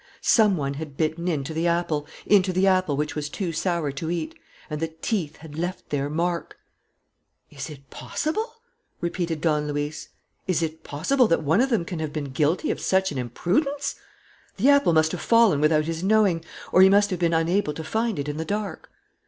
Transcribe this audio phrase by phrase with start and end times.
[0.23, 4.09] Some one had bitten into the apple; into the apple which was too sour to
[4.09, 4.33] eat.
[4.67, 6.57] And the teeth had left their mark!
[7.51, 8.55] "Is it possible?"
[8.99, 10.09] repeated Don Luis.
[10.47, 13.93] "Is it possible that one of them can have been guilty of such an imprudence!
[14.57, 16.43] The apple must have fallen without his knowing...
[16.71, 18.89] or he must have been unable to find it in the dark."